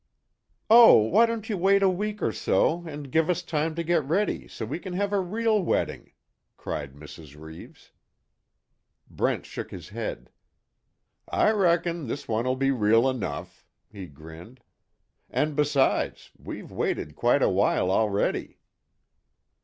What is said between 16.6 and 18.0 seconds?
waited quite a while,